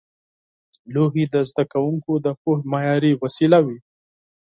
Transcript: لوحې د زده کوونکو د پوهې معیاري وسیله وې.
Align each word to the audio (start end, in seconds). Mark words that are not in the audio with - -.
لوحې 0.93 1.23
د 1.33 1.35
زده 1.49 1.63
کوونکو 1.73 2.11
د 2.25 2.27
پوهې 2.41 2.65
معیاري 2.71 3.11
وسیله 3.21 3.59
وې. 3.65 3.77